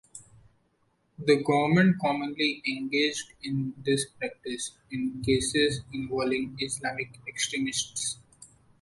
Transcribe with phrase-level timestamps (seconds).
[1.19, 8.17] The government commonly engaged in this practice in cases involving Islamic extremists.